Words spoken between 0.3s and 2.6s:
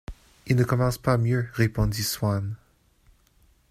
Il ne commence pas mieux, répondit Swann.